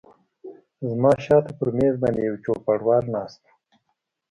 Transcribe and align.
زما 0.89 1.11
شاته 1.25 1.51
پر 1.57 1.67
مېز 1.77 1.95
باندې 2.01 2.21
یو 2.29 2.35
چوپړوال 2.43 3.03
ناست 3.15 3.39
و. 3.45 3.49